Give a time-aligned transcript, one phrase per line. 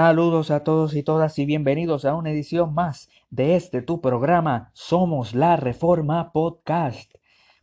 [0.00, 4.70] Saludos a todos y todas y bienvenidos a una edición más de este tu programa
[4.72, 7.12] Somos la Reforma Podcast,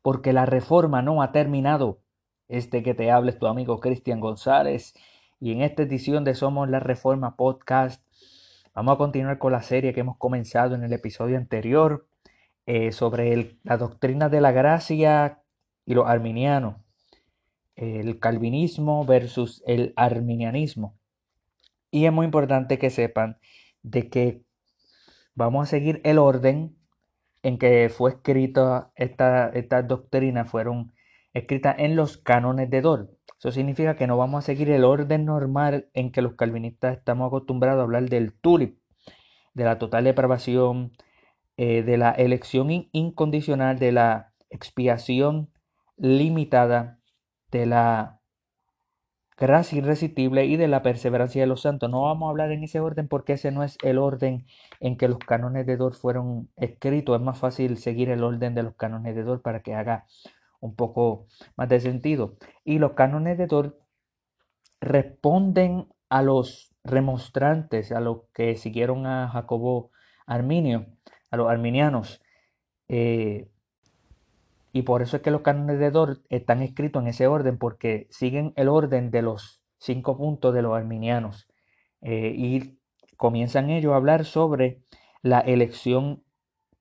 [0.01, 2.01] porque la reforma no ha terminado.
[2.49, 4.95] Este que te habla es tu amigo Cristian González
[5.39, 8.05] y en esta edición de Somos la Reforma Podcast
[8.73, 12.05] vamos a continuar con la serie que hemos comenzado en el episodio anterior
[12.65, 15.41] eh, sobre la doctrina de la gracia
[15.85, 16.81] y los arminianos,
[17.77, 20.97] el calvinismo versus el arminianismo.
[21.95, 23.37] Y es muy importante que sepan
[23.81, 24.43] de que
[25.33, 26.75] vamos a seguir el orden
[27.41, 30.91] en que fue escrita esta, estas doctrinas, fueron
[31.33, 33.11] escritas en los cánones de Dor.
[33.39, 37.27] Eso significa que no vamos a seguir el orden normal en que los calvinistas estamos
[37.27, 38.77] acostumbrados a hablar del tulip,
[39.53, 40.91] de la total depravación,
[41.55, 45.49] eh, de la elección incondicional, de la expiación
[45.95, 46.99] limitada,
[47.51, 48.19] de la
[49.37, 51.89] gracia irresistible y de la perseverancia de los santos.
[51.89, 54.45] No vamos a hablar en ese orden porque ese no es el orden
[54.79, 57.17] en que los cánones de Dor fueron escritos.
[57.17, 60.05] Es más fácil seguir el orden de los cánones de Dor para que haga
[60.59, 61.27] un poco
[61.57, 62.37] más de sentido.
[62.63, 63.79] Y los cánones de Dor
[64.81, 69.91] responden a los remonstrantes, a los que siguieron a Jacobo
[70.25, 70.85] Arminio,
[71.31, 72.21] a los arminianos.
[72.87, 73.49] Eh,
[74.75, 78.07] y por eso es que los cánones de Dort están escritos en ese orden, porque
[78.09, 81.47] siguen el orden de los cinco puntos de los arminianos.
[82.01, 82.77] Eh, y
[83.15, 84.81] comienzan ellos a hablar sobre
[85.21, 86.25] la elección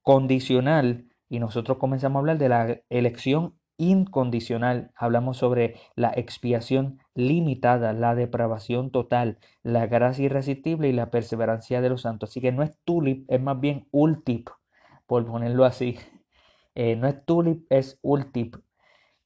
[0.03, 4.91] condicional y nosotros comenzamos a hablar de la elección incondicional.
[4.97, 11.91] Hablamos sobre la expiación limitada, la depravación total, la gracia irresistible y la perseverancia de
[11.91, 12.31] los santos.
[12.31, 14.49] Así que no es tulip, es más bien ultip,
[15.07, 15.97] por ponerlo así.
[16.75, 18.57] Eh, no es tulip, es ultip,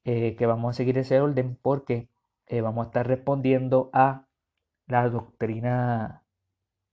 [0.05, 2.09] eh, que vamos a seguir ese orden porque
[2.47, 4.27] eh, vamos a estar respondiendo a
[4.87, 6.25] la doctrina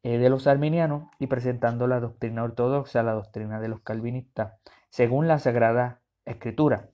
[0.04, 4.54] de los arminianos y presentando la doctrina ortodoxa, la doctrina de los calvinistas,
[4.90, 6.92] según la Sagrada Escritura.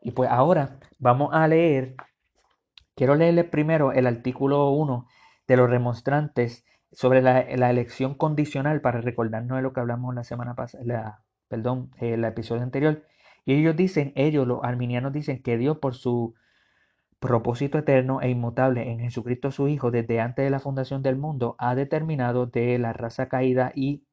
[0.00, 1.96] Y pues ahora vamos a leer,
[2.94, 5.08] quiero leerles primero el artículo 1
[5.48, 10.54] de los remonstrantes sobre la, elección condicional para recordarnos de lo que hablamos la semana
[10.54, 13.04] pasada, perdón, el episodio anterior.
[13.44, 16.34] Y ellos dicen, ellos los arminianos dicen que Dios por su
[17.20, 21.54] propósito eterno e inmutable en Jesucristo su Hijo desde antes de la fundación del mundo
[21.58, 24.06] ha determinado de la raza caída y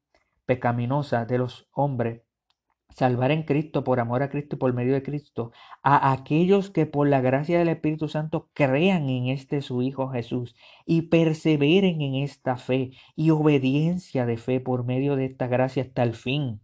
[0.46, 2.24] pecaminosa de los hombres
[2.90, 6.86] salvar en Cristo, por amor a Cristo y por medio de Cristo, a aquellos que
[6.88, 10.56] por la gracia del Espíritu Santo crean en este su Hijo Jesús
[10.86, 16.04] y perseveren en esta fe y obediencia de fe por medio de esta gracia hasta
[16.04, 16.60] el fin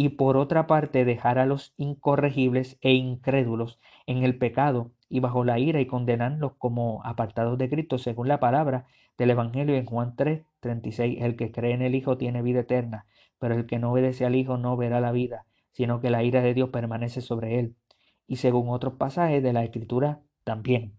[0.00, 5.42] y por otra parte dejar a los incorregibles e incrédulos en el pecado y bajo
[5.42, 10.14] la ira y condenarlos como apartados de Cristo, según la palabra del Evangelio en Juan
[10.14, 11.20] 3, 36.
[11.20, 13.06] El que cree en el Hijo tiene vida eterna,
[13.40, 16.42] pero el que no obedece al Hijo no verá la vida, sino que la ira
[16.42, 17.74] de Dios permanece sobre él.
[18.28, 20.94] Y según otros pasajes de la Escritura también.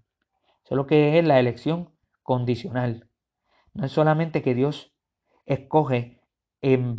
[0.63, 3.07] Solo que es la elección condicional.
[3.73, 4.91] No es solamente que Dios
[5.45, 6.18] escoge
[6.61, 6.95] en,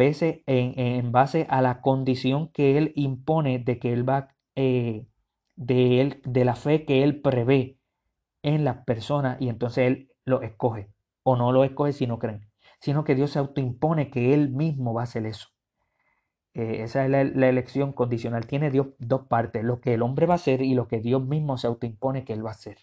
[0.46, 5.06] en, base a la condición que Él impone de que Él va, eh,
[5.56, 7.78] de, él, de la fe que Él prevé
[8.42, 10.90] en las personas y entonces Él lo escoge.
[11.22, 12.48] O no lo escoge si no creen,
[12.80, 15.48] sino que Dios se autoimpone que Él mismo va a hacer eso.
[16.54, 18.46] Eh, esa es la, elección condicional.
[18.46, 21.22] Tiene Dios dos partes, lo que el hombre va a hacer y lo que Dios
[21.24, 22.78] mismo se autoimpone que Él va a hacer.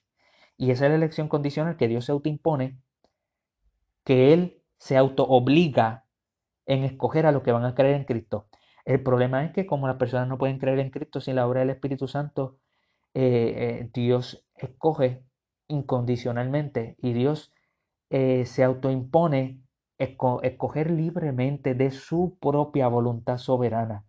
[0.57, 2.79] Y esa es la elección condicional que Dios se autoimpone,
[4.03, 6.06] que Él se auto obliga
[6.67, 8.47] en escoger a los que van a creer en Cristo.
[8.85, 11.61] El problema es que como las personas no pueden creer en Cristo sin la obra
[11.61, 12.59] del Espíritu Santo,
[13.13, 15.23] eh, eh, Dios escoge
[15.67, 17.51] incondicionalmente y Dios
[18.09, 19.63] eh, se autoimpone
[19.97, 24.05] escoger libremente de su propia voluntad soberana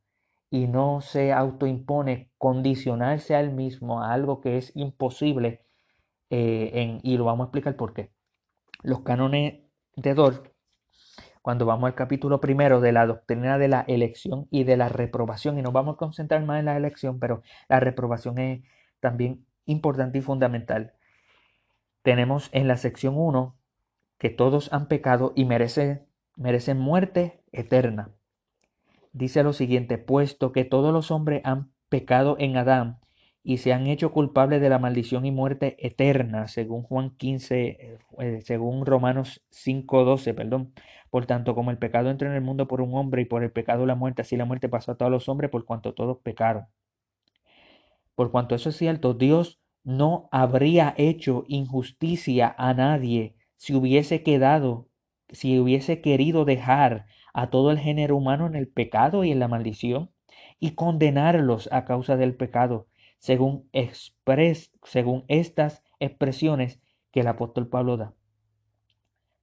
[0.51, 5.65] y no se autoimpone condicionarse al mismo a algo que es imposible
[6.29, 8.13] en, y lo vamos a explicar por qué.
[8.83, 9.63] Los cánones
[9.97, 10.58] de Dor
[11.43, 15.59] cuando vamos al capítulo primero de la doctrina de la elección y de la reprobación,
[15.59, 18.63] y nos vamos a concentrar más en la elección, pero la reprobación es
[19.01, 20.93] también importante y fundamental.
[22.03, 23.57] Tenemos en la sección 1
[24.19, 26.07] que todos han pecado y merecen,
[26.37, 28.11] merecen muerte eterna.
[29.13, 33.01] Dice lo siguiente, puesto que todos los hombres han pecado en Adán
[33.49, 37.99] y se han hecho culpables de la maldición y muerte eterna, según Juan 15, eh,
[38.19, 40.75] eh, según Romanos 5.12, perdón.
[41.09, 43.51] Por tanto, como el pecado entró en el mundo por un hombre y por el
[43.51, 46.67] pecado la muerte, así la muerte pasó a todos los hombres por cuanto todos pecaron.
[48.15, 54.91] Por cuanto eso es cierto, Dios no habría hecho injusticia a nadie si hubiese quedado,
[55.31, 59.49] si hubiese querido dejar a todo el género humano en el pecado y en la
[59.49, 60.11] maldición
[60.61, 63.69] y condenarlos a causa del pecado, según,
[65.29, 66.81] estas expresiones
[67.11, 68.15] que el apóstol Pablo da,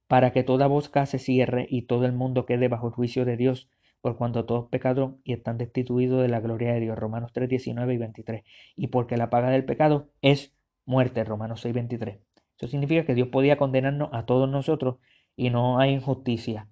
[0.06, 3.36] para que toda boca se cierre y todo el mundo quede bajo el juicio de
[3.36, 3.68] Dios,
[4.00, 6.96] por cuanto todos pecaron y están destituidos de la gloria de Dios.
[6.96, 8.44] Romanos 3, 19 y 23.
[8.76, 11.24] Y porque la paga del pecado es muerte.
[11.24, 12.20] Romanos 6, 23.
[12.56, 14.98] Eso significa que Dios podía condenarnos a todos nosotros
[15.34, 16.68] y no hay injusticia.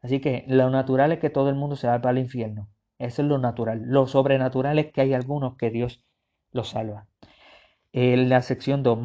[0.00, 2.68] Así que lo natural es que todo el mundo se va para el infierno.
[2.98, 3.82] Eso es lo natural.
[3.86, 6.04] Lo sobrenatural es que hay algunos que Dios
[6.54, 7.06] los salva.
[7.92, 8.98] La sección 2,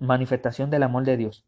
[0.00, 1.46] manifestación del amor de Dios.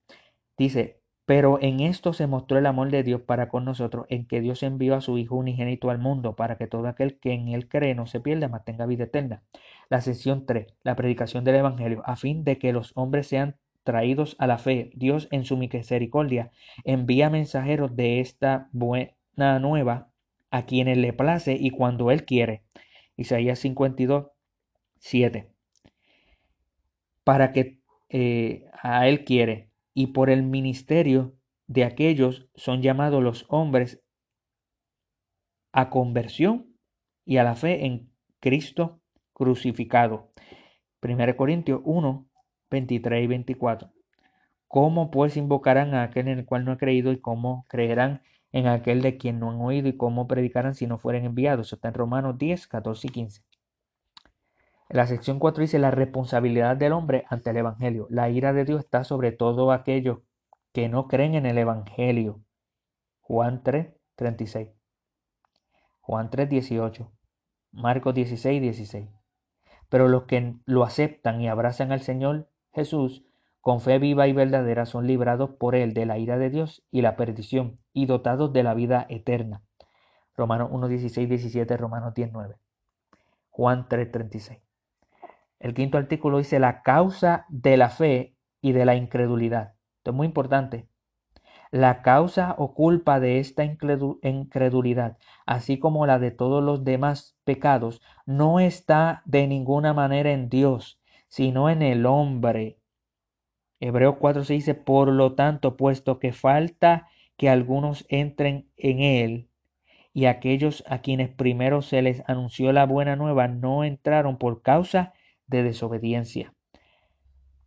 [0.56, 4.40] Dice, pero en esto se mostró el amor de Dios para con nosotros, en que
[4.40, 7.68] Dios envió a su Hijo unigénito al mundo, para que todo aquel que en él
[7.68, 9.42] cree no se pierda, mas tenga vida eterna.
[9.88, 14.36] La sección 3, la predicación del Evangelio, a fin de que los hombres sean traídos
[14.38, 14.90] a la fe.
[14.94, 16.50] Dios en su misericordia
[16.84, 20.10] envía mensajeros de esta buena nueva
[20.50, 22.64] a quienes le place y cuando él quiere.
[23.16, 24.29] Isaías 52,
[25.00, 25.52] 7.
[27.24, 31.34] Para que eh, a él quiere y por el ministerio
[31.66, 34.02] de aquellos son llamados los hombres
[35.72, 36.76] a conversión
[37.24, 38.10] y a la fe en
[38.40, 39.00] Cristo
[39.32, 40.32] crucificado.
[41.02, 42.28] 1 Corintios 1,
[42.70, 43.92] 23 y 24.
[44.68, 48.66] ¿Cómo pues invocarán a aquel en el cual no ha creído y cómo creerán en
[48.66, 51.68] aquel de quien no han oído y cómo predicarán si no fueren enviados?
[51.68, 53.42] Eso está en Romanos 10, 14 y 15.
[54.90, 58.08] La sección 4 dice la responsabilidad del hombre ante el Evangelio.
[58.10, 60.18] La ira de Dios está sobre todo aquellos
[60.72, 62.40] que no creen en el Evangelio.
[63.20, 64.70] Juan 3, 36.
[66.00, 67.08] Juan 3, 18.
[67.70, 69.08] Marcos 16, 16.
[69.88, 73.24] Pero los que lo aceptan y abrazan al Señor Jesús
[73.60, 77.02] con fe viva y verdadera son librados por él de la ira de Dios y
[77.02, 79.62] la perdición y dotados de la vida eterna.
[80.34, 82.56] Romanos 1, 16, 17, Romanos 10, 9.
[83.50, 84.69] Juan 3, 36.
[85.60, 89.74] El quinto artículo dice la causa de la fe y de la incredulidad.
[89.98, 90.88] Esto es muy importante.
[91.70, 98.00] La causa o culpa de esta incredulidad, así como la de todos los demás pecados,
[98.26, 100.98] no está de ninguna manera en Dios,
[101.28, 102.78] sino en el hombre.
[103.78, 109.48] Hebreo 4 se dice, por lo tanto, puesto que falta que algunos entren en él,
[110.12, 115.12] y aquellos a quienes primero se les anunció la buena nueva no entraron por causa
[115.50, 116.54] de desobediencia.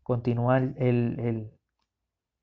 [0.02, 1.52] Continúa el,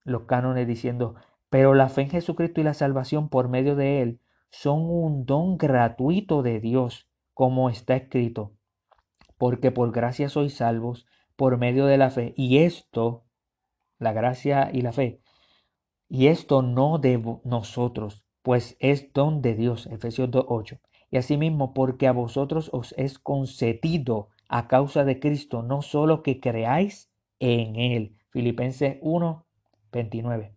[0.05, 1.17] los cánones diciendo,
[1.49, 4.21] pero la fe en Jesucristo y la salvación por medio de Él
[4.51, 8.53] son un don gratuito de Dios, como está escrito,
[9.39, 11.07] porque por gracia sois salvos
[11.37, 13.25] por medio de la fe, y esto,
[13.99, 15.21] la gracia y la fe,
[16.09, 20.81] y esto no de nosotros, pues es don de Dios, Efesios 2.8.
[21.11, 26.41] Y asimismo, porque a vosotros os es concedido a causa de Cristo, no solo que
[26.41, 28.17] creáis en Él.
[28.31, 29.47] Filipenses 1,
[29.93, 30.57] 29.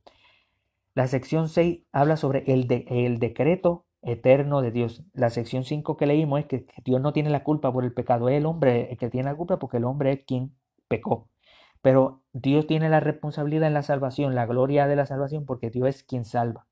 [0.96, 5.04] La sección 6 habla sobre el, el decreto eterno de Dios.
[5.14, 8.30] La sección 5 que leímos es que Dios no tiene la culpa por el pecado,
[8.30, 10.56] es el hombre el que tiene la culpa porque el hombre es quien
[10.88, 11.30] pecó.
[11.84, 15.88] Pero Dios tiene la responsabilidad en la salvación, la gloria de la salvación, porque Dios
[15.90, 16.66] es quien salva.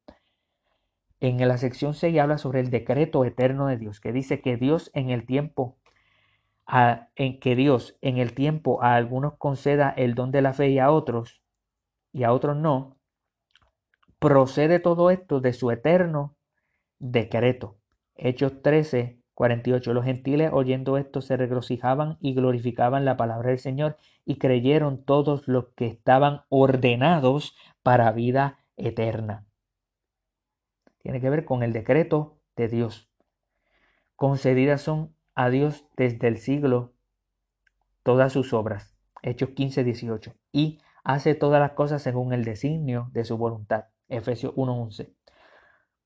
[1.20, 4.90] En la sección 6 habla sobre el decreto eterno de Dios, que dice que Dios
[4.96, 5.78] en el tiempo
[6.68, 10.80] en que Dios en el tiempo a algunos conceda el don de la fe y
[10.80, 11.42] a otros,
[12.14, 12.98] y a otros no,
[14.20, 16.38] procede todo esto de su eterno
[17.00, 17.78] decreto.
[18.16, 19.94] Hechos 13, 48.
[19.94, 25.48] Los gentiles oyendo esto se regocijaban y glorificaban la palabra del Señor y creyeron todos
[25.48, 29.48] los que estaban ordenados para vida eterna.
[31.00, 33.10] Tiene que ver con el decreto de Dios.
[34.16, 36.94] Concedidas son a Dios desde el siglo
[38.04, 38.96] todas sus obras.
[39.22, 40.34] Hechos 15, 18.
[40.52, 43.86] Y hace todas las cosas según el designio de su voluntad.
[44.08, 45.14] Efesios 1:11.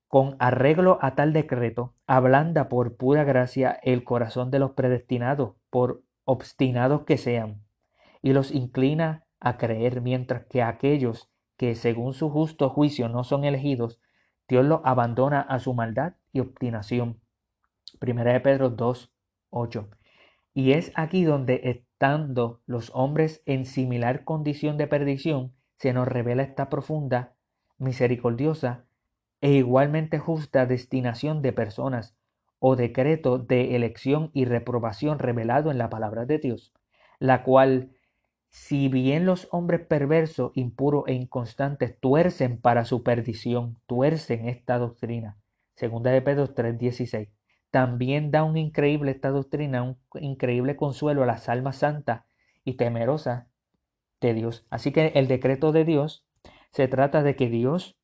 [0.08, 6.03] Con arreglo a tal decreto, ablanda por pura gracia el corazón de los predestinados, por
[6.24, 7.63] obstinados que sean,
[8.22, 13.44] y los inclina a creer, mientras que aquellos que según su justo juicio no son
[13.44, 14.00] elegidos,
[14.48, 17.20] Dios los abandona a su maldad y obstinación.
[18.00, 19.14] Primera de Pedro 2,
[19.55, 19.89] 8.
[20.53, 26.43] Y es aquí donde, estando los hombres en similar condición de perdición, se nos revela
[26.43, 27.33] esta profunda,
[27.77, 28.85] misericordiosa
[29.41, 32.15] e igualmente justa destinación de personas
[32.59, 36.74] o decreto de elección y reprobación revelado en la palabra de Dios,
[37.19, 37.91] la cual
[38.50, 45.38] si bien los hombres perversos, impuros e inconstantes tuercen para su perdición, tuercen esta doctrina.
[45.75, 47.27] Segunda de Pedro 3:16.
[47.72, 52.25] También da un increíble esta doctrina, un increíble consuelo a las almas santas
[52.63, 53.48] y temerosas
[54.22, 54.65] de Dios.
[54.69, 56.25] Así que el decreto de Dios
[56.72, 57.98] se trata de que Dios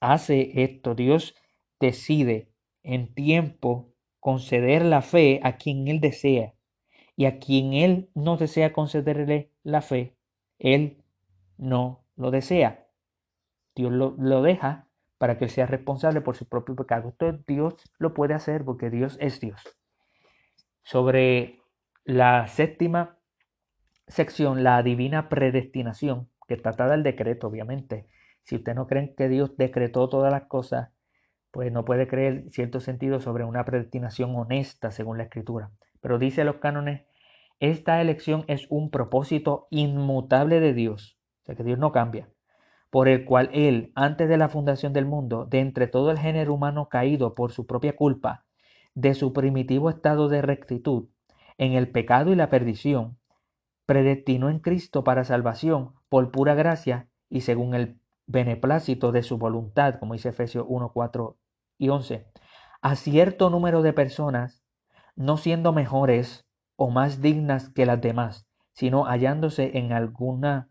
[0.00, 1.34] hace esto, Dios
[1.78, 6.54] decide en tiempo conceder la fe a quien Él desea
[7.16, 10.16] y a quien Él no desea concederle la fe,
[10.58, 11.04] Él
[11.56, 12.88] no lo desea.
[13.74, 14.89] Dios lo, lo deja
[15.20, 17.10] para que sea responsable por su propio pecado.
[17.10, 19.60] Entonces Dios lo puede hacer porque Dios es Dios.
[20.82, 21.60] Sobre
[22.06, 23.18] la séptima
[24.08, 28.08] sección, la divina predestinación, que trata del decreto, obviamente.
[28.44, 30.88] Si usted no cree que Dios decretó todas las cosas,
[31.50, 35.70] pues no puede creer cierto sentido sobre una predestinación honesta según la escritura.
[36.00, 37.02] Pero dice los cánones
[37.58, 42.30] esta elección es un propósito inmutable de Dios, o sea que Dios no cambia,
[42.90, 46.54] por el cual Él, antes de la fundación del mundo, de entre todo el género
[46.54, 48.44] humano caído por su propia culpa,
[48.94, 51.08] de su primitivo estado de rectitud,
[51.56, 53.18] en el pecado y la perdición,
[53.86, 59.96] predestinó en Cristo para salvación por pura gracia y según el beneplácito de su voluntad,
[59.98, 61.36] como dice Efesios 1, 4
[61.78, 62.26] y 11,
[62.82, 64.64] a cierto número de personas,
[65.16, 70.69] no siendo mejores o más dignas que las demás, sino hallándose en alguna,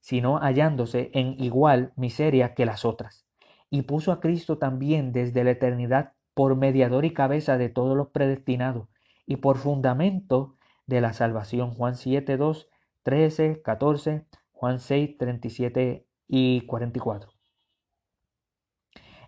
[0.00, 3.26] sino hallándose en igual miseria que las otras.
[3.70, 8.08] Y puso a Cristo también desde la eternidad por mediador y cabeza de todos los
[8.08, 8.88] predestinados
[9.26, 11.72] y por fundamento de la salvación.
[11.72, 12.68] Juan 7, 2,
[13.02, 17.32] 13, 14, Juan 6, 37 y 44.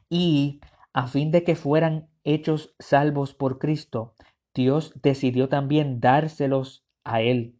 [0.09, 0.61] Y
[0.93, 4.15] a fin de que fueran hechos salvos por Cristo,
[4.55, 7.60] Dios decidió también dárselos a Él,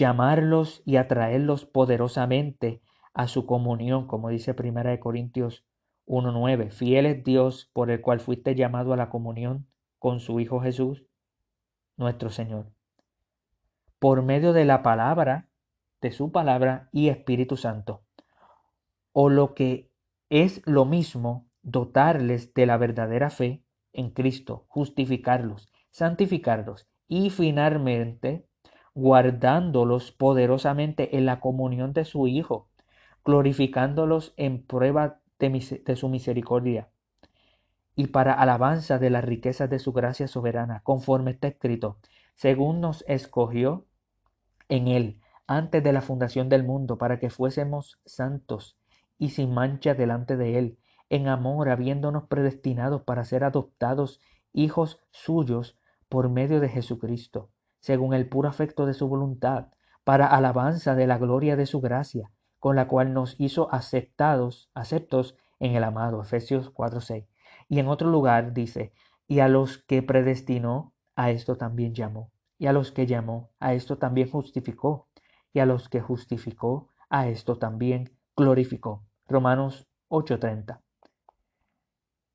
[0.00, 2.80] llamarlos y atraerlos poderosamente
[3.12, 5.66] a su comunión, como dice Primera de Corintios
[6.06, 6.70] 1.9.
[6.70, 9.66] Fiel es Dios por el cual fuiste llamado a la comunión
[9.98, 11.04] con su Hijo Jesús,
[11.98, 12.72] nuestro Señor.
[13.98, 15.48] Por medio de la palabra,
[16.00, 18.02] de su palabra y Espíritu Santo.
[19.12, 19.90] O lo que
[20.30, 28.46] es lo mismo, dotarles de la verdadera fe en Cristo, justificarlos, santificarlos y finalmente
[28.94, 32.68] guardándolos poderosamente en la comunión de su Hijo,
[33.24, 36.88] glorificándolos en prueba de, su misericordia
[37.96, 41.98] y para alabanza de las riquezas de su gracia soberana, conforme está escrito,
[42.34, 43.86] según nos escogió
[44.68, 48.78] en él antes de la fundación del mundo, para que fuésemos santos
[49.18, 50.78] y sin mancha delante de él,
[51.08, 54.20] en amor, habiéndonos predestinados para ser adoptados
[54.52, 55.76] hijos suyos
[56.08, 59.68] por medio de Jesucristo, según el puro afecto de su voluntad,
[60.04, 65.36] para alabanza de la gloria de su gracia, con la cual nos hizo aceptados, aceptos
[65.58, 66.22] en el amado.
[66.22, 67.26] Efesios 4:6.
[67.68, 68.92] Y en otro lugar dice,
[69.26, 73.74] y a los que predestinó, a esto también llamó, y a los que llamó, a
[73.74, 75.08] esto también justificó,
[75.52, 79.04] y a los que justificó, a esto también glorificó.
[79.28, 80.80] Romanos 8:30.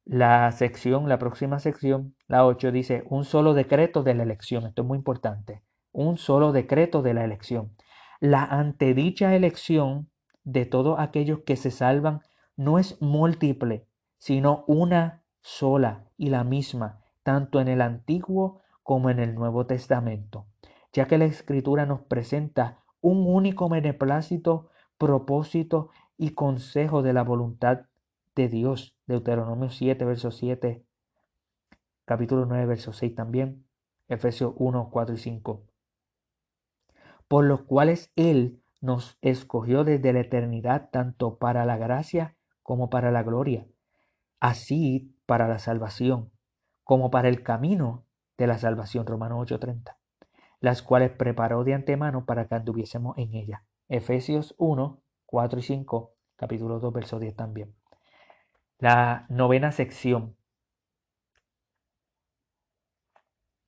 [0.05, 4.67] La sección, la próxima sección, la 8, dice un solo decreto de la elección.
[4.67, 5.63] Esto es muy importante.
[5.91, 7.75] Un solo decreto de la elección.
[8.19, 10.11] La antedicha elección
[10.43, 12.21] de todos aquellos que se salvan
[12.55, 13.87] no es múltiple,
[14.19, 20.45] sino una sola y la misma, tanto en el Antiguo como en el Nuevo Testamento,
[20.93, 24.69] ya que la Escritura nos presenta un único beneplácito,
[24.99, 27.87] propósito y consejo de la voluntad
[28.35, 28.95] de Dios.
[29.07, 30.85] Deuteronomio 7, verso 7,
[32.05, 33.65] capítulo 9, verso 6 también,
[34.07, 35.63] Efesios 1, 4 y 5.
[37.27, 43.11] Por los cuales Él nos escogió desde la eternidad tanto para la gracia como para
[43.11, 43.67] la gloria,
[44.39, 46.31] así para la salvación,
[46.83, 48.05] como para el camino
[48.37, 49.97] de la salvación, Romanos 8:30,
[50.59, 53.65] las cuales preparó de antemano para que anduviésemos en ella.
[53.87, 57.75] Efesios 1, 4 y 5, capítulo 2, verso 10 también.
[58.79, 60.35] La novena sección.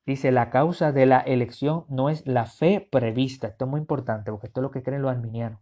[0.05, 3.47] Dice, la causa de la elección no es la fe prevista.
[3.47, 5.59] Esto es muy importante porque esto es lo que creen los arminianos.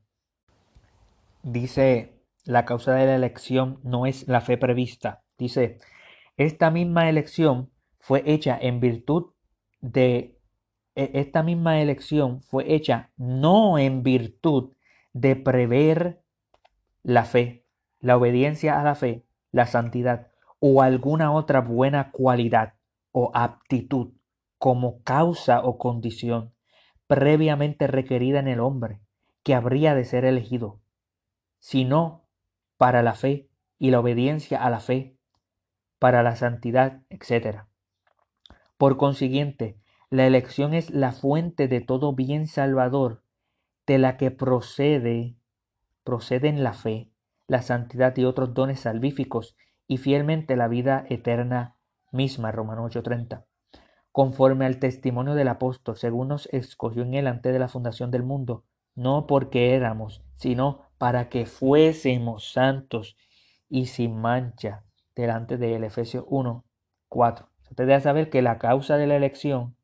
[1.41, 5.23] Dice, la causa de la elección no es la fe prevista.
[5.37, 5.79] Dice,
[6.37, 9.31] esta misma elección fue hecha en virtud
[9.81, 10.37] de...
[10.95, 14.73] E, esta misma elección fue hecha no en virtud
[15.13, 16.21] de prever
[17.03, 17.65] la fe,
[17.99, 19.24] la obediencia a la fe,
[19.55, 20.27] la santidad
[20.59, 22.73] o alguna otra buena cualidad
[23.13, 24.11] o aptitud
[24.57, 26.53] como causa o condición
[27.07, 28.99] previamente requerida en el hombre
[29.43, 30.81] que habría de ser elegido,
[31.59, 32.27] sino
[32.75, 35.17] para la fe y la obediencia a la fe,
[35.99, 37.59] para la santidad, etc.
[38.77, 43.23] Por consiguiente, la elección es la fuente de todo bien salvador,
[43.87, 45.37] de la que procede,
[46.03, 47.14] proceden la fe,
[47.47, 49.55] la santidad y otros dones salvíficos,
[49.87, 51.75] y fielmente la vida eterna
[52.11, 52.51] misma.
[52.51, 53.45] Romano 8:30.
[54.11, 58.23] Conforme al testimonio del apóstol, según nos escogió en él antes de la fundación del
[58.23, 58.63] mundo,
[58.95, 63.17] no porque éramos, sino para que fuésemos santos
[63.69, 64.85] y sin mancha
[65.15, 65.83] delante de él.
[65.83, 66.65] Efesios 1,
[67.09, 67.49] 4.
[67.69, 69.75] Usted debe saber que la causa de la elección,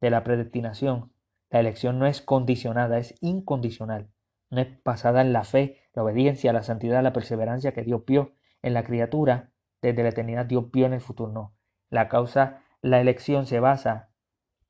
[0.00, 1.12] de la predestinación,
[1.50, 4.08] la elección no es condicionada, es incondicional.
[4.50, 8.34] No es basada en la fe, la obediencia, la santidad, la perseverancia que Dios vio
[8.62, 11.32] en la criatura desde la eternidad, Dios vio en el futuro.
[11.32, 11.54] No.
[11.90, 14.10] La causa, la elección se basa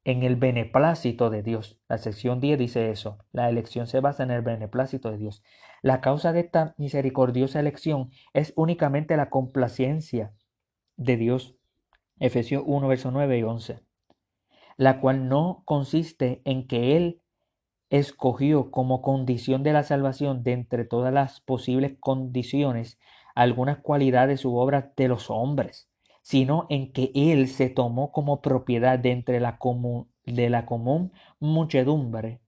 [0.05, 1.81] en el beneplácito de Dios.
[1.89, 3.19] La sección 10 dice eso.
[3.33, 5.43] La elección se basa en el beneplácito de Dios.
[5.83, 10.35] La causa de esta misericordiosa elección es únicamente la complacencia
[10.97, 11.57] de Dios.
[12.19, 13.81] Efesios 1, verso 9 y 11.
[14.77, 17.23] La cual no consiste en que Él
[17.99, 22.99] escogió como condición de la salvación de entre todas las posibles condiciones
[23.37, 25.89] algunas cualidades u obras de los hombres,
[26.21, 31.13] sino en que Él se tomó como propiedad de entre la común, de la común
[31.39, 32.41] muchedumbre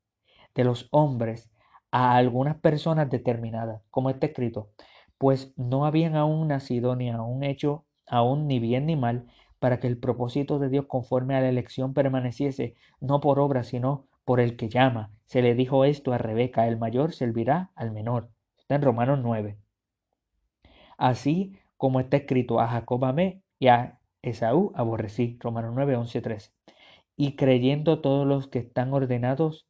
[0.56, 1.48] de los hombres
[1.92, 4.70] a algunas personas determinadas, como está escrito,
[5.16, 9.26] pues no habían aún nacido ni aún hecho aún ni bien ni mal,
[9.60, 14.05] para que el propósito de Dios conforme a la elección permaneciese, no por obra, sino
[14.26, 15.12] por el que llama.
[15.24, 18.28] Se le dijo esto a Rebeca, el mayor servirá al menor.
[18.58, 19.56] Está en Romanos 9.
[20.98, 25.38] Así como está escrito, a Jacob amé y a Esaú aborrecí.
[25.40, 26.50] Romanos 9, 11, 13.
[27.16, 29.68] Y creyendo todos los que están ordenados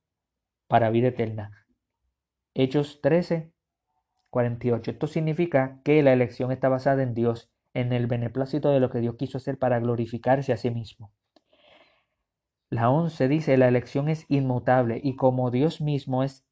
[0.69, 1.67] para vida eterna.
[2.55, 3.53] Hechos 13,
[4.31, 4.91] 48.
[4.91, 9.01] Esto significa que la elección está basada en Dios, en el beneplácito de lo que
[9.01, 11.13] Dios quiso hacer para glorificarse a sí mismo.
[12.69, 16.45] La 11 dice, la elección es inmutable y como Dios mismo es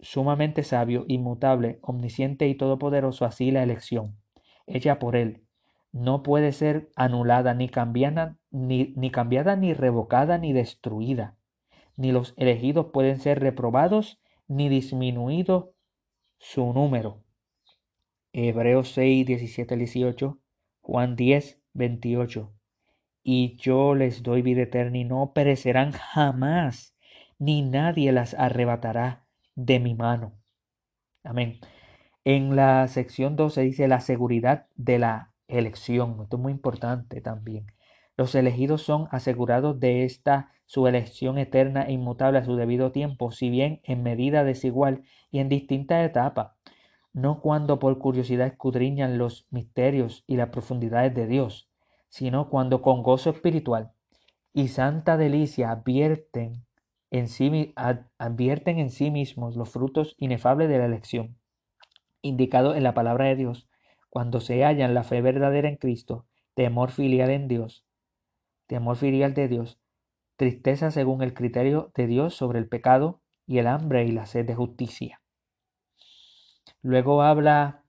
[0.00, 4.18] sumamente sabio, inmutable, omnisciente y todopoderoso, así la elección,
[4.66, 5.44] hecha por Él,
[5.92, 11.36] no puede ser anulada, ni cambiada, ni, cambiada, ni revocada, ni destruida.
[11.96, 14.18] Ni los elegidos pueden ser reprobados,
[14.48, 15.74] ni disminuido
[16.38, 17.22] su número.
[18.32, 20.38] Hebreos 6, 17, 18,
[20.80, 22.52] Juan 10, 28.
[23.22, 26.96] Y yo les doy vida eterna y no perecerán jamás,
[27.38, 30.32] ni nadie las arrebatará de mi mano.
[31.24, 31.60] Amén.
[32.24, 36.18] En la sección 12 dice la seguridad de la elección.
[36.22, 37.66] Esto es muy importante también.
[38.16, 43.30] Los elegidos son asegurados de esta su elección eterna e inmutable a su debido tiempo,
[43.30, 46.52] si bien en medida desigual y en distintas etapas,
[47.12, 51.68] no cuando por curiosidad escudriñan los misterios y las profundidades de Dios,
[52.12, 53.92] sino cuando con gozo espiritual
[54.52, 56.66] y santa delicia advierten
[57.10, 57.72] en sí,
[58.18, 61.38] advierten en sí mismos los frutos inefables de la elección,
[62.20, 63.66] indicados en la palabra de Dios,
[64.10, 67.86] cuando se hallan la fe verdadera en Cristo, temor filial en Dios,
[68.66, 69.80] temor filial de Dios,
[70.36, 74.44] tristeza según el criterio de Dios sobre el pecado y el hambre y la sed
[74.44, 75.22] de justicia.
[76.82, 77.84] Luego habla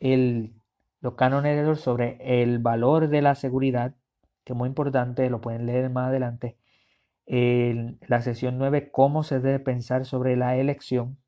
[0.00, 0.57] el,
[1.00, 3.94] los cánones de sobre el valor de la seguridad,
[4.44, 6.56] que es muy importante, lo pueden leer más adelante.
[7.26, 11.18] La sesión 9, cómo se debe pensar sobre la elección.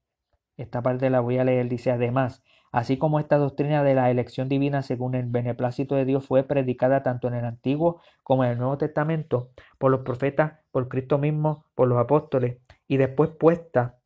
[0.57, 4.49] Esta parte la voy a leer, dice además, así como esta doctrina de la elección
[4.49, 8.59] divina según el beneplácito de Dios fue predicada tanto en el Antiguo como en el
[8.59, 13.99] Nuevo Testamento por los profetas, por Cristo mismo, por los apóstoles, y después puesta,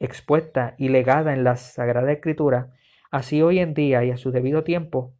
[0.00, 2.72] expuesta y legada en la Sagrada Escritura,
[3.12, 5.14] así hoy en día y a su debido tiempo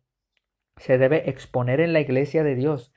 [0.79, 2.93] se debe exponer en la iglesia de Dios,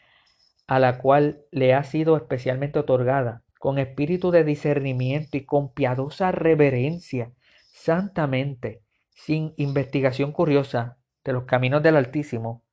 [0.66, 6.32] a la cual le ha sido especialmente otorgada, con espíritu de discernimiento y con piadosa
[6.32, 7.34] reverencia,
[7.74, 8.82] santamente,
[9.12, 12.64] sin investigación curiosa de los caminos del Altísimo,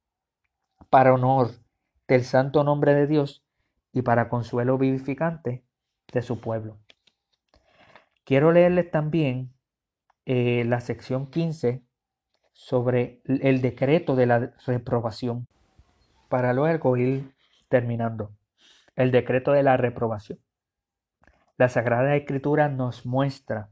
[0.89, 1.51] para honor
[2.07, 3.45] del santo nombre de Dios
[3.93, 5.65] y para consuelo vivificante
[6.13, 6.79] de su pueblo.
[8.25, 9.53] Quiero leerles también
[10.25, 11.83] eh, la sección 15
[12.53, 15.47] sobre el decreto de la reprobación,
[16.29, 17.35] para luego ir
[17.69, 18.31] terminando.
[18.97, 20.39] El decreto de la reprobación.
[21.57, 23.71] La Sagrada Escritura nos muestra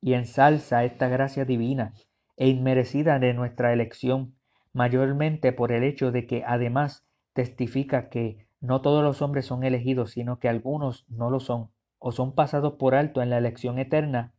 [0.00, 1.94] y ensalza esta gracia divina
[2.36, 4.34] e inmerecida de nuestra elección,
[4.72, 10.12] mayormente por el hecho de que además testifica que no todos los hombres son elegidos,
[10.12, 14.32] sino que algunos no lo son, o son pasados por alto en la elección eterna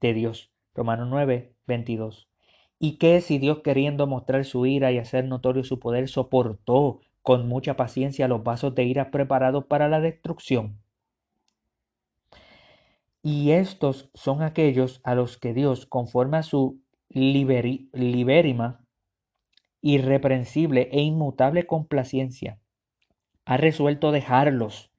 [0.00, 0.52] de Dios.
[0.74, 2.29] Romanos 9, 22.
[2.82, 7.46] ¿Y qué si Dios queriendo mostrar su ira y hacer notorio su poder soportó con
[7.46, 10.80] mucha paciencia los vasos de ira preparados para la destrucción?
[13.22, 18.82] Y estos son aquellos a los que Dios, conforme a su libérima,
[19.82, 22.58] irreprensible e inmutable complacencia,
[23.44, 24.90] ha resuelto dejarlos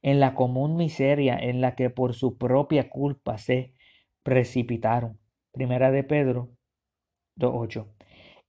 [0.00, 3.74] en la común miseria en la que por su propia culpa se
[4.22, 5.18] precipitaron.
[5.52, 6.55] Primera de Pedro
[7.36, 7.86] 2.8.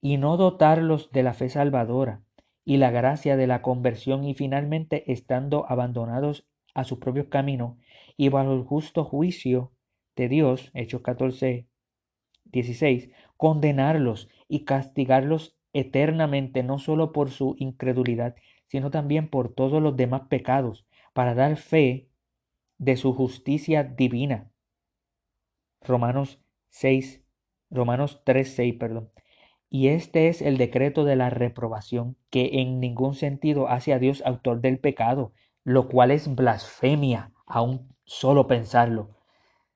[0.01, 2.23] Y no dotarlos de la fe salvadora
[2.63, 7.77] y la gracia de la conversión y finalmente estando abandonados a sus propios caminos
[8.17, 9.71] y bajo el justo juicio
[10.15, 11.67] de Dios, Hechos 14,
[12.45, 19.95] 16, condenarlos y castigarlos eternamente, no solo por su incredulidad, sino también por todos los
[19.95, 22.09] demás pecados, para dar fe
[22.77, 24.51] de su justicia divina.
[25.81, 27.23] Romanos 6,
[27.69, 29.09] Romanos 3, 6, perdón.
[29.69, 34.23] Y este es el decreto de la reprobación, que en ningún sentido hace a Dios
[34.25, 39.17] autor del pecado, lo cual es blasfemia, aún solo pensarlo,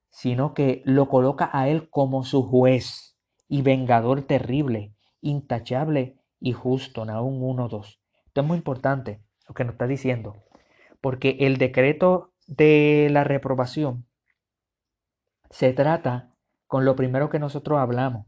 [0.09, 3.17] sino que lo coloca a Él como su juez
[3.49, 7.03] y vengador terrible, intachable y justo.
[7.03, 8.01] Nahum 1, 2.
[8.27, 10.37] Esto es muy importante lo que nos está diciendo,
[11.01, 14.05] porque el decreto de la reprobación
[15.49, 16.30] se trata
[16.71, 18.27] con lo primero que nosotros hablamos,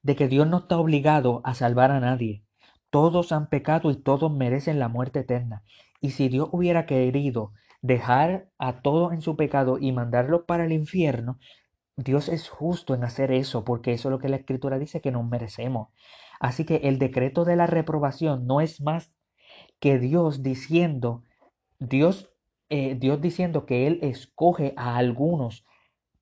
[0.00, 2.42] de que Dios no está obligado a salvar a nadie.
[2.88, 5.62] Todos han pecado y todos merecen la muerte eterna.
[6.00, 7.52] Y si Dios hubiera querido
[7.82, 11.38] dejar a todos en su pecado y mandarlos para el infierno,
[11.94, 15.12] Dios es justo en hacer eso, porque eso es lo que la Escritura dice que
[15.12, 15.88] nos merecemos.
[16.40, 19.14] Así que el decreto de la reprobación no es más
[19.80, 21.24] que Dios diciendo,
[21.78, 22.32] Dios,
[22.70, 25.66] eh, Dios diciendo que Él escoge a algunos,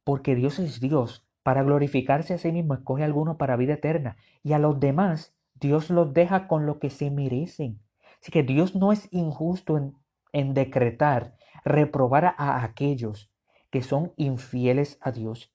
[0.02, 4.16] porque Dios es Dios, para glorificarse a sí mismo, escoge a algunos para vida eterna,
[4.42, 7.80] y a los demás Dios los deja con lo que se merecen.
[8.20, 9.94] Así que Dios no es injusto en,
[10.32, 13.30] en decretar, reprobar a aquellos
[13.70, 15.52] que son infieles a Dios,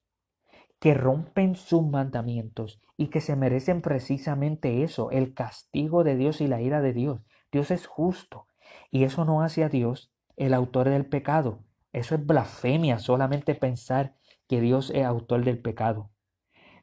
[0.80, 6.46] que rompen sus mandamientos y que se merecen precisamente eso, el castigo de Dios y
[6.46, 7.20] la ira de Dios.
[7.52, 8.46] Dios es justo
[8.90, 11.60] y eso no hace a Dios el autor del pecado.
[11.92, 14.15] Eso es blasfemia solamente pensar
[14.48, 16.10] que Dios es autor del pecado.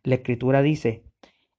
[0.03, 1.05] La escritura dice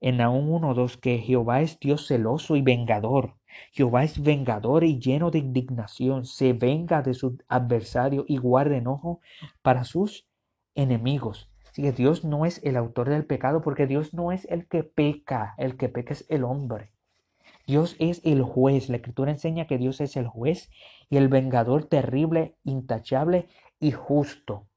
[0.00, 3.36] en Nahum 1.2 que Jehová es Dios celoso y vengador.
[3.72, 6.26] Jehová es vengador y lleno de indignación.
[6.26, 9.20] Se venga de su adversario y guarda enojo
[9.62, 10.28] para sus
[10.74, 11.50] enemigos.
[11.70, 14.84] Así que Dios no es el autor del pecado porque Dios no es el que
[14.84, 16.92] peca, el que peca es el hombre.
[17.66, 18.90] Dios es el juez.
[18.90, 20.70] La escritura enseña que Dios es el juez
[21.08, 23.48] y el vengador terrible, intachable
[23.80, 24.68] y justo.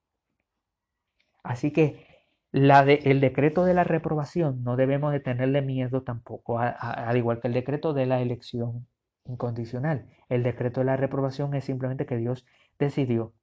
[1.44, 2.06] Así que
[2.52, 7.40] la de, el decreto de la reprobación no debemos de tenerle miedo tampoco, al igual
[7.40, 8.88] que el decreto de la elección
[9.26, 10.08] incondicional.
[10.30, 12.46] El decreto de la reprobación es simplemente que Dios
[12.80, 13.34] decidió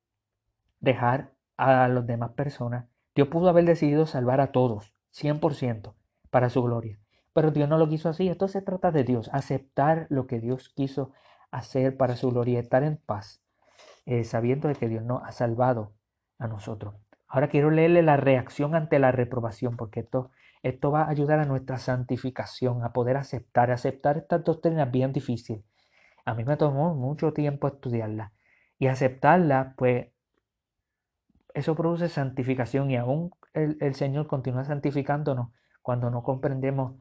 [0.81, 5.95] dejar a las demás personas Dios pudo haber decidido salvar a todos, 100%,
[6.31, 6.99] para su gloria.
[7.33, 8.29] Pero Dios no lo quiso así.
[8.29, 11.13] Esto se trata de Dios, aceptar lo que Dios quiso
[11.53, 13.41] hacer para su gloria, estar en paz,
[14.05, 15.93] eh, sabiendo de que Dios nos ha salvado
[16.39, 16.95] a nosotros.
[17.35, 20.31] Ahora quiero leerle la reacción ante la reprobación, porque esto,
[20.63, 25.65] esto va a ayudar a nuestra santificación, a poder aceptar, aceptar estas doctrinas bien difícil.
[26.25, 28.31] A mí me tomó mucho tiempo estudiarla
[28.79, 30.11] y aceptarla, pues
[31.55, 35.49] eso produce santificación y aún el, Señor continúa santificándonos
[35.83, 36.95] cuando no comprendemos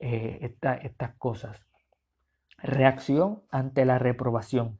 [0.00, 1.64] eh, estas cosas.
[2.58, 4.78] Reacción ante la reprobación.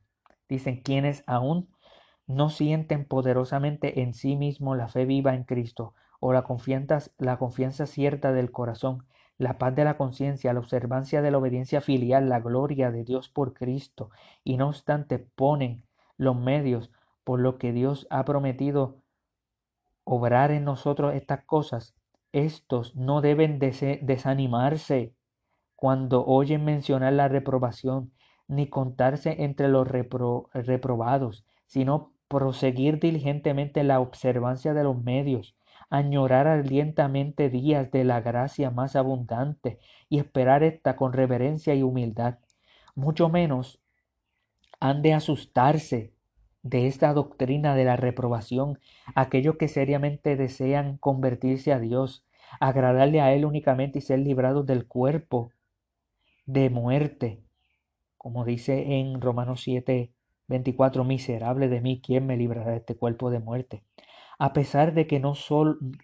[0.50, 1.70] Dicen quienes aún
[2.28, 8.32] no sienten poderosamente en sí mismo la fe viva en Cristo o la confianza, cierta
[8.32, 9.06] del corazón,
[9.38, 13.28] la paz de la conciencia, la observancia de la obediencia filial, la gloria de Dios
[13.30, 14.10] por Cristo,
[14.44, 15.84] y no obstante ponen
[16.16, 16.90] los medios
[17.24, 18.96] por lo que Dios ha prometido
[20.04, 21.94] obrar en nosotros estas cosas,
[22.32, 25.14] estos no deben desanimarse
[25.76, 28.12] cuando oyen mencionar la reprobación,
[28.48, 35.56] ni contarse entre los reprobados, sino proseguir diligentemente la observancia de los medios,
[35.90, 42.38] añorar ardientemente días de la gracia más abundante y esperar esta con reverencia y humildad.
[42.94, 43.80] Mucho menos
[44.80, 46.12] han de asustarse
[46.62, 48.78] de esta doctrina de la reprobación,
[49.14, 52.26] aquellos que seriamente desean convertirse a Dios,
[52.60, 55.52] agradarle a Él únicamente y ser librados del cuerpo
[56.46, 57.42] de muerte,
[58.16, 60.12] como dice en Romanos 7,
[60.48, 61.04] 24.
[61.04, 63.84] Miserable de mí, ¿quién me librará de este cuerpo de muerte?
[64.38, 65.34] A pesar de que no,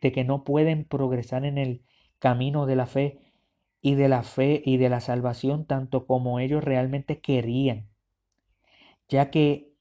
[0.03, 1.83] de que no pueden progresar en el
[2.19, 3.21] camino de la fe
[3.81, 7.89] y de la fe y de la salvación tanto como ellos realmente querían,
[9.09, 9.73] ya que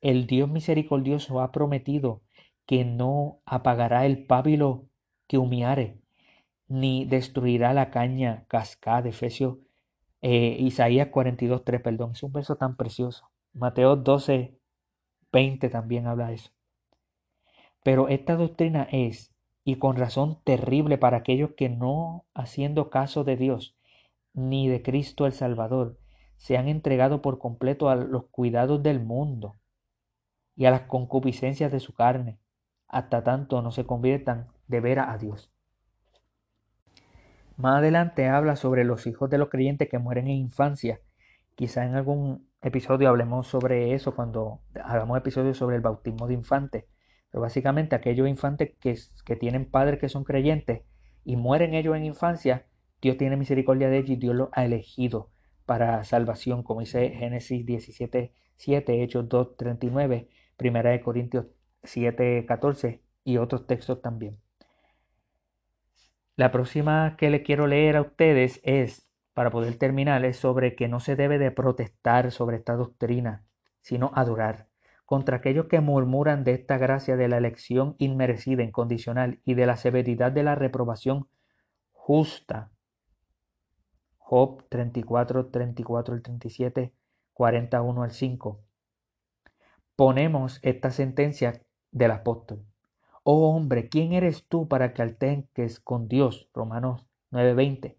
[0.00, 2.22] el Dios misericordioso ha prometido
[2.66, 4.86] que no apagará el pábilo
[5.26, 5.98] que humiare,
[6.68, 9.08] ni destruirá la caña cascada.
[9.08, 9.58] Efesios,
[10.22, 12.12] eh, Isaías 42, 3, perdón.
[12.12, 13.31] Es un verso tan precioso.
[13.54, 14.58] Mateo 12,
[15.30, 16.50] 20 también habla eso.
[17.82, 19.34] Pero esta doctrina es,
[19.64, 23.76] y con razón terrible para aquellos que no, haciendo caso de Dios,
[24.32, 25.98] ni de Cristo el Salvador,
[26.36, 29.56] se han entregado por completo a los cuidados del mundo
[30.56, 32.38] y a las concupiscencias de su carne,
[32.88, 35.52] hasta tanto no se conviertan de veras a Dios.
[37.56, 41.00] Más adelante habla sobre los hijos de los creyentes que mueren en infancia.
[41.54, 46.84] Quizá en algún episodio hablemos sobre eso cuando hagamos episodios sobre el bautismo de infantes.
[47.30, 50.82] Pero básicamente aquellos infantes que, que tienen padres que son creyentes
[51.24, 52.66] y mueren ellos en infancia,
[53.00, 55.30] Dios tiene misericordia de ellos y Dios los ha elegido
[55.66, 61.46] para salvación, como dice Génesis 17, 7, Hechos 2, 39, Primera de Corintios
[61.82, 64.38] 7, 14 y otros textos también.
[66.36, 70.88] La próxima que le quiero leer a ustedes es, para poder terminar, es sobre que
[70.88, 73.44] no se debe de protestar sobre esta doctrina,
[73.80, 74.68] sino adorar
[75.06, 79.76] contra aquellos que murmuran de esta gracia de la elección inmerecida, incondicional y de la
[79.76, 81.28] severidad de la reprobación
[81.92, 82.70] justa.
[84.16, 86.94] Job 34, 34 al 37,
[87.34, 88.60] 41 al 5.
[89.96, 92.64] Ponemos esta sentencia del apóstol.
[93.22, 96.48] Oh hombre, ¿quién eres tú para que altenques con Dios?
[96.54, 97.98] Romanos 9:20.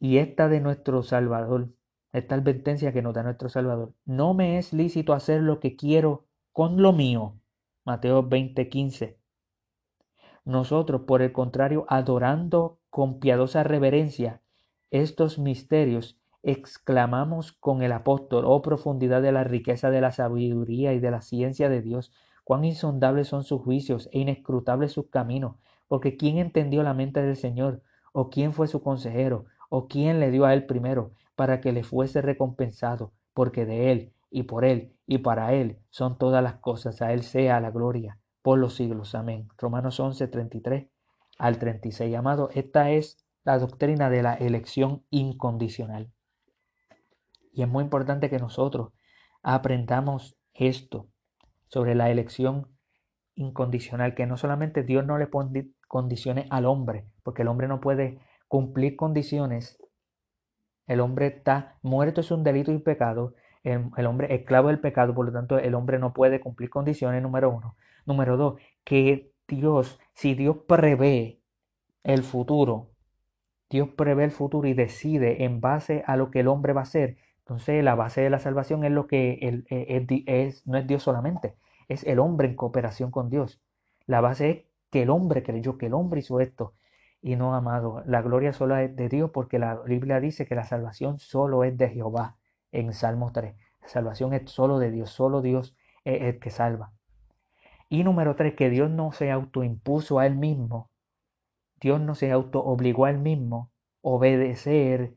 [0.00, 1.68] Y esta de nuestro Salvador,
[2.12, 3.94] esta advertencia que nos da nuestro Salvador.
[4.04, 7.38] No me es lícito hacer lo que quiero con lo mío.
[7.84, 9.18] Mateo 20:15.
[10.44, 14.42] Nosotros, por el contrario, adorando con piadosa reverencia
[14.90, 20.98] estos misterios, exclamamos con el apóstol, oh profundidad de la riqueza de la sabiduría y
[20.98, 22.10] de la ciencia de Dios,
[22.50, 25.54] Cuán insondables son sus juicios e inescrutables sus caminos,
[25.86, 27.80] porque ¿quién entendió la mente del Señor?
[28.12, 29.44] ¿O quién fue su consejero?
[29.70, 33.12] ¿O quién le dio a él primero para que le fuese recompensado?
[33.32, 37.22] Porque de él y por él y para él son todas las cosas, a él
[37.22, 39.14] sea la gloria por los siglos.
[39.14, 39.48] Amén.
[39.56, 40.88] Romanos 11, 33
[41.38, 42.14] al 36.
[42.16, 46.12] Amado, esta es la doctrina de la elección incondicional.
[47.52, 48.92] Y es muy importante que nosotros
[49.42, 51.08] aprendamos esto
[51.68, 52.68] sobre la elección
[53.36, 57.80] incondicional, que no solamente Dios no le pone condiciones al hombre, porque el hombre no
[57.80, 58.18] puede
[58.50, 59.78] cumplir condiciones.
[60.88, 63.34] El hombre está muerto, es un delito y pecado.
[63.62, 67.22] El, hombre es esclavo del pecado, por lo tanto el hombre no puede cumplir condiciones,
[67.22, 67.76] número uno.
[68.06, 71.38] Número dos, que Dios, si Dios prevé
[72.02, 72.90] el futuro,
[73.70, 76.82] Dios prevé el futuro y decide en base a lo que el hombre va a
[76.82, 77.18] hacer,
[77.50, 81.54] entonces, la base de la salvación es lo que e, es, no es Dios solamente,
[81.88, 83.60] es el hombre en cooperación con Dios.
[84.06, 86.74] La base es que el hombre creyó, que el hombre hizo esto
[87.22, 88.02] y no amado.
[88.06, 91.76] La gloria solo es de Dios porque la Biblia dice que la salvación solo es
[91.76, 92.36] de Jehová
[92.72, 93.54] en Salmo 3.
[93.82, 96.92] La salvación es solo de Dios, solo Dios es el que salva.
[97.88, 100.90] Y número 3, que Dios no se autoimpuso a él mismo,
[101.80, 103.70] Dios no se auto obligó a él mismo
[104.02, 105.14] obedecer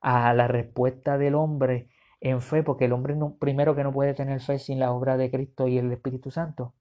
[0.00, 1.88] a la respuesta del hombre
[2.20, 5.30] en fe, porque el hombre primero que no puede tener fe sin la obra de
[5.30, 6.74] Cristo y el Espíritu Santo.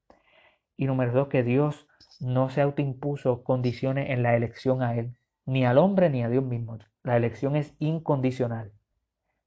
[0.77, 1.87] Y número dos, que Dios
[2.19, 6.43] no se autoimpuso condiciones en la elección a Él, ni al hombre ni a Dios
[6.43, 6.77] mismo.
[7.03, 8.71] La elección es incondicional.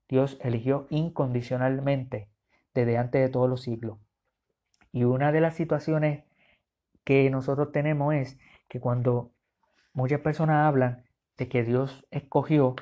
[0.09, 2.29] Dios eligió incondicionalmente
[2.75, 3.99] desde antes de todos los siglos.
[4.93, 6.25] Y una de las situaciones
[7.05, 9.33] que nosotros tenemos es que cuando
[9.93, 11.05] muchas personas hablan
[11.37, 12.77] de que Dios escogió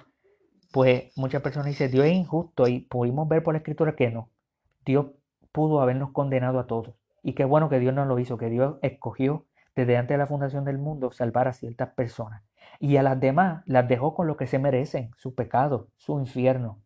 [0.74, 4.32] pues muchas personas dicen, Dios es injusto y pudimos ver por la escritura que no.
[4.84, 5.06] Dios
[5.52, 6.96] pudo habernos condenado a todos.
[7.24, 10.26] Y qué bueno que Dios no lo hizo, que Dios escogió desde antes de la
[10.26, 12.42] fundación del mundo salvar a ciertas personas.
[12.78, 16.82] Y a las demás las dejó con lo que se merecen, su pecado, su infierno,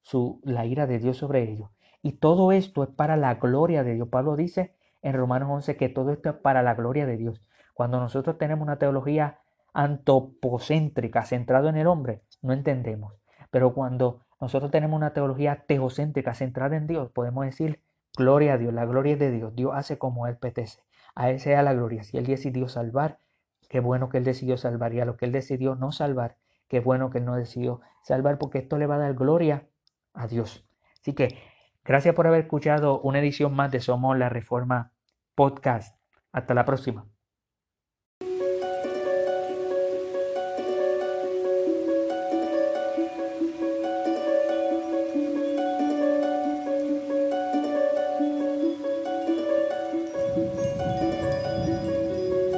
[0.00, 1.70] su, la ira de Dios sobre ellos.
[2.02, 4.08] Y todo esto es para la gloria de Dios.
[4.08, 7.42] Pablo dice en Romanos 11 que todo esto es para la gloria de Dios.
[7.74, 9.40] Cuando nosotros tenemos una teología
[9.72, 13.14] antropocéntrica, centrada en el hombre, no entendemos.
[13.50, 17.82] Pero cuando nosotros tenemos una teología teocéntrica centrada en Dios, podemos decir,
[18.16, 20.82] gloria a Dios, la gloria es de Dios, Dios hace como Él petece.
[21.14, 22.02] A Él sea la gloria.
[22.04, 23.18] Si Él decidió salvar,
[23.68, 24.94] qué bueno que Él decidió salvar.
[24.94, 26.36] Y a lo que Él decidió no salvar,
[26.68, 29.66] qué bueno que Él no decidió salvar, porque esto le va a dar gloria
[30.14, 30.64] a Dios.
[31.00, 31.38] Así que
[31.84, 34.92] Gracias por haber escuchado una edición más de Somos la Reforma
[35.34, 35.96] Podcast.
[36.30, 37.06] Hasta la próxima.